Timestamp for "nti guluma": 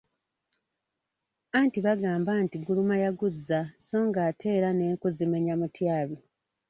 2.43-2.95